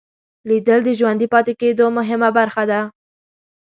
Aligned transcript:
لیدل 0.47 0.79
د 0.85 0.89
ژوندي 0.99 1.27
پاتې 1.33 1.53
کېدو 1.61 1.85
مهمه 1.97 2.29
برخه 2.37 2.63
ده 2.71 2.79